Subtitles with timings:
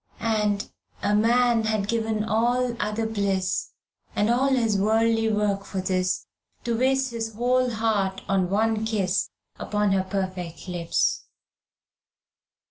[0.19, 0.67] And
[1.03, 3.69] "A man had given all other bliss
[4.15, 6.25] And all his worldly work for this,
[6.63, 9.29] To waste his whole heart in one kiss
[9.59, 11.25] Upon her perfect lips."